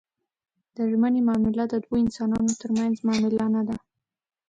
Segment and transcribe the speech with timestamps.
[0.75, 3.75] د ژمنې معامله د دوو انسانانو ترمنځ معامله نه ده.